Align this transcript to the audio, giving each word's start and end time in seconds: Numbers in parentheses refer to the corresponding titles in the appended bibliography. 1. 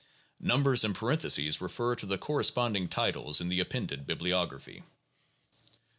Numbers 0.39 0.83
in 0.83 0.95
parentheses 0.95 1.61
refer 1.61 1.93
to 1.93 2.07
the 2.07 2.17
corresponding 2.17 2.87
titles 2.87 3.39
in 3.39 3.49
the 3.49 3.59
appended 3.59 4.07
bibliography. 4.07 4.79
1. 4.79 4.87